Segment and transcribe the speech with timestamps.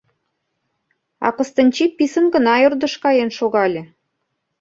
[1.25, 3.83] А Кыстинчи писын гына ӧрдыш каен шогале.